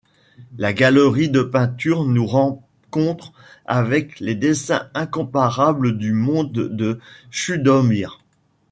[0.57, 3.33] La galerie de peinture nous rencontre
[3.67, 8.17] avec les dessins incomparables du monde de Chudomir.